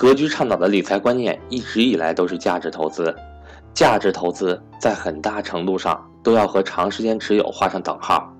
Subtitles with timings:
[0.00, 3.14] 格局倡导的理财观念一直以来都是价值投资，
[3.74, 8.34] 价值投资在很大程度上都要和长时间持有画上等号。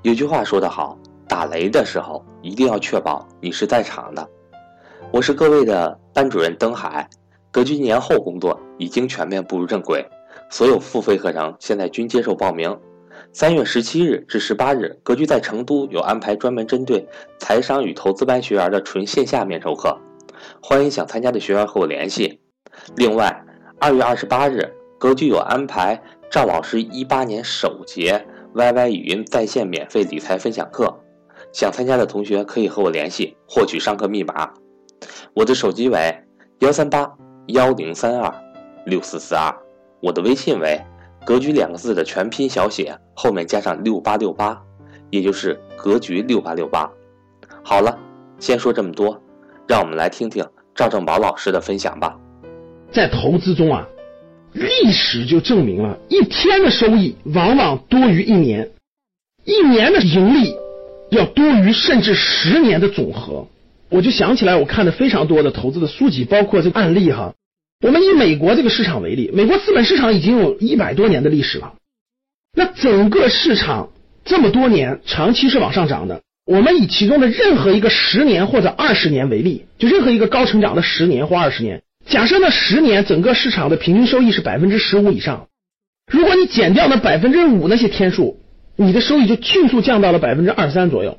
[0.00, 0.96] 有句话说得好，
[1.28, 4.26] 打雷的时候一定要确保你是在场的。
[5.12, 7.06] 我是各位的班主任登海，
[7.50, 10.02] 格局年后工作已经全面步入正轨，
[10.48, 12.74] 所有付费课程现在均接受报名。
[13.34, 17.06] 三月十七日至十八日，格局在成都有安排专门针对
[17.38, 19.94] 财商与投资班学员的纯线下面授课，
[20.62, 22.40] 欢迎想参加的学员和我联系。
[22.96, 23.44] 另外，
[23.80, 28.26] 二月二十八日，格局有安排赵老师一八年首节。
[28.54, 31.00] YY 语音在线免费理财分享课，
[31.52, 34.48] 想参加的同学可以和我联系获取上课密码。
[35.34, 36.16] 我的手机为
[36.60, 37.12] 幺三八
[37.48, 38.32] 幺零三二
[38.86, 39.52] 六四四二，
[40.00, 40.80] 我的微信为
[41.26, 44.62] 格局两个字的全拼小写后面加上六八六八，
[45.10, 46.88] 也就是格局六八六八。
[47.64, 47.98] 好了，
[48.38, 49.20] 先说这么多，
[49.66, 50.44] 让我们来听听
[50.74, 52.16] 赵正宝老师的分享吧。
[52.92, 53.88] 在投资中啊。
[54.56, 58.70] 历史就证明了，一天的收益往往多于一年，
[59.44, 60.54] 一年的盈利
[61.10, 63.48] 要多于甚至十年的总和。
[63.88, 67.34] 我就想起来，我看的非常多的投资的书籍，包括这个案例哈。
[67.84, 71.74] 我们以美国这个市场为例，美国资本市场已经有一百多年的历史了，
[72.56, 73.90] 那整个市场
[74.24, 76.22] 这么多年长期是往上涨的。
[76.46, 81.82] 我们以其中的任何一个十年或者二十年为例，就任何一个高成长的十年或二十年。
[82.06, 85.48] 假设那十年整个市场的平均收益是百分之十五以上，
[86.06, 88.40] 如果你减掉那百分之五那些天数，
[88.76, 91.18] 你的收益就迅速降到了百分之二三左右。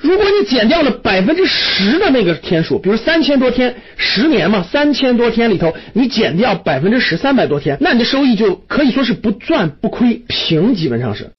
[0.00, 11.30] 如果你减掉了百分之十的那个天数，比如三千多天，十年嘛，三千多天里头你减掉百分之十，三百多天，那你的收益就可以说是不赚不亏，平基本上是。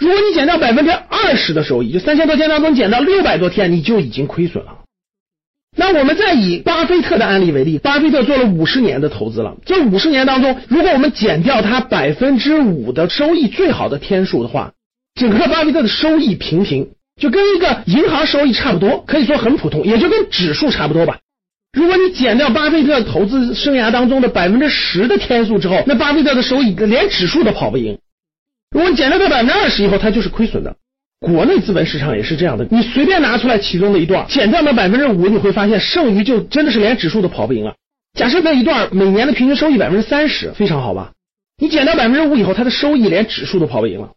[0.00, 4.78] 如果你减掉百分之二十的收益，就三千多天当中减到六百多天，你就已经亏损了。
[5.76, 9.56] 那我们再以巴菲特的案例为例，巴菲特做了五十年的投资了。
[9.64, 14.72] 这五十年当中，如果我们减掉他百分之五的收益最好的天数的话，
[15.14, 16.88] 整个巴菲特的收益平平，
[17.20, 21.18] 就跟一个银行收益差不多，可以说很普通，也就跟指数差不多吧。
[21.72, 27.98] 如果你减掉巴菲特投资生涯当中的百分之十的天数之后，那巴菲特的收益连指数都跑不赢。
[28.70, 30.76] 如果你减掉到百分之二十以后，它就是亏损的。
[31.20, 37.74] 国内资本市场也是这样的，你随便拿出来其中的一段，减掉那百分之五，你会发现剩余就真的是连指数都跑不赢了。
[38.14, 41.12] 假设那一段每年的平均收益百分之三十，非常好吧？
[41.58, 44.12] 你减掉百分之五以后，它的收益连指数都跑不赢了。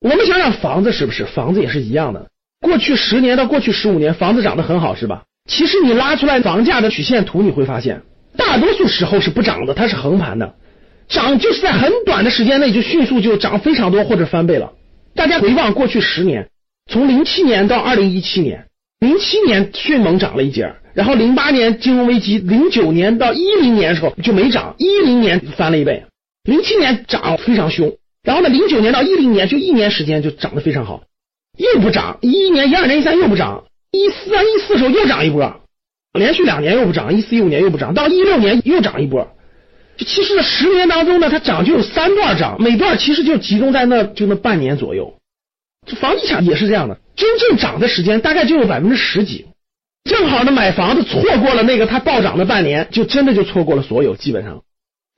[0.00, 1.24] 我们想想房子是不是？
[1.24, 2.28] 房子也是一样的。
[2.60, 5.24] 过去十年到过去十五年，房子涨得很好，是吧？
[5.48, 8.02] 其实你拉出来房价的曲线图，你会发现，
[8.36, 10.54] 大多数时候是不涨的，它是横盘的，
[11.08, 14.72] 涨就是在很短的时间内就迅速就涨非常多或者翻倍了。
[15.14, 16.48] 大家回望过去十年，
[16.90, 18.66] 从零七年到二零一七年，
[19.00, 26.04] 零七年迅猛涨了一截儿，然后零八年金融危机，零九年到一零年的时候就没涨，一零年翻了一倍，
[26.44, 31.04] 零七年涨非常凶，然后呢，零九年到一零年就一年时间就涨得非常好，
[31.56, 35.60] 又不涨，一一年、一二年、一三又不涨，一四一四时候又涨一波，
[36.12, 39.28] 连续两年又不涨，一四一五年又不涨，到一六年又涨一波。
[39.96, 45.14] 就其实这十年当中呢，它涨就有三段涨，每段其实就集中在那就那半年左右。
[45.86, 49.46] 这房地产也是这样的，真正涨的时间大概就有百分之十几，
[50.04, 54.62] 正好呢买房子错过了那个它暴涨的半年，就真的就错过了所有基本上。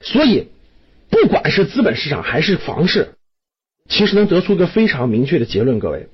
[0.05, 0.49] 所以
[1.11, 3.15] 不管是资本市场还是房市，
[3.89, 6.09] 其实能得出个非常明确的结论，各位，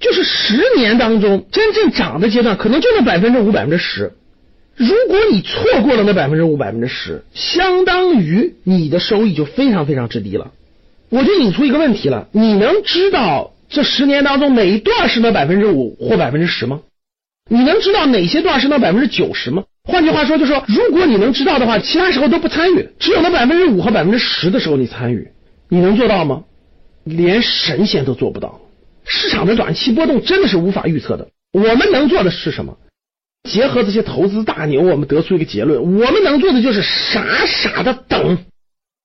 [0.00, 4.14] 就是十年当中真正涨的阶段，可能就那百分之五百分之十。
[4.78, 10.52] 如果你错过了那百分之五百分之十，相当于你的收益就非常非常之低了。
[11.10, 16.80] 我就引出一个问题了：你能知道这十年当中哪一段是那百分之五或百分之十吗？
[17.50, 19.64] 你能知道哪些段是那百分之九十吗？
[19.82, 25.28] 换句话说，就是说，如果你能知道的话，其他时候都不参与，只有那百分之五和百分之十的时候你参与，
[25.68, 26.44] 你能做到吗？
[27.02, 28.60] 连神仙都做不到。
[29.04, 31.28] 市场的短期波动真的是无法预测的。
[31.52, 32.76] 我们能做的是什么？
[33.48, 38.38] 结合这些投资大牛，我们得出一个结论：我们能做的就是傻傻的等，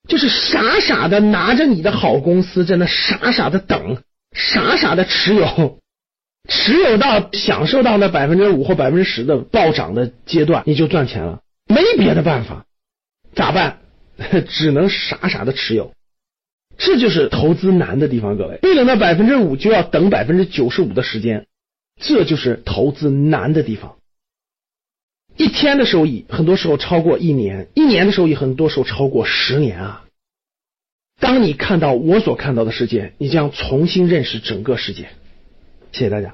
[0.07, 3.98] 就是傻傻的拿着你的好公司，在那傻傻的等，
[4.36, 5.80] 傻傻的持有，
[6.50, 11.40] 持有到享受到那百分之五或百分之十的暴涨的阶段，你就赚钱了。
[11.68, 12.66] 没别的办法，
[13.34, 13.80] 咋办？
[14.50, 15.94] 只能傻傻的持有。
[16.78, 18.60] 这就是投资难的地方，各位。
[18.62, 21.45] 为了那百分之五，就要等百分之九十五的时间，
[22.01, 23.95] 这就是投资难的地方。
[25.35, 30.06] 一天的收益，很多时候超过一年；一年的收益，很多时候超过十年啊！
[31.19, 35.09] 当你看到我所看到的世界，你将重新认识整个世界。
[35.91, 36.31] 谢谢大家。